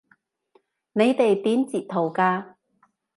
[0.93, 2.55] 你哋點截圖㗎？